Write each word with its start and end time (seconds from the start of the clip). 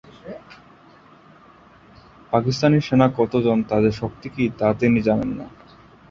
পাকিস্তানি 2.31 2.77
সেনা 2.81 3.07
কতজন, 3.17 3.57
তাদের 3.63 3.91
শক্তি 3.91 4.27
কী, 4.29 4.43
তা 4.59 4.67
তিনি 4.73 4.99
জানেন 5.01 5.31
না। 5.37 5.45